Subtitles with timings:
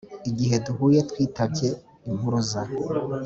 [0.29, 1.67] Igihe duhuye twitabye
[2.09, 2.61] Impuruza